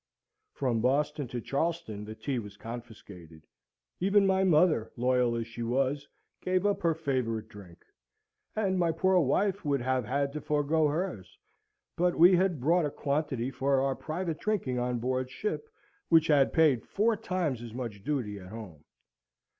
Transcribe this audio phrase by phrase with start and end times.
[0.53, 3.45] From Boston to Charleston the tea was confiscated.
[3.99, 6.07] Even my mother, loyal as she was,
[6.41, 7.85] gave up her favourite drink;
[8.55, 11.37] and my poor wife would have had to forgo hers,
[11.95, 15.69] but we had brought a quantity for our private drinking on board ship,
[16.09, 18.83] which had paid four times as much duty at home.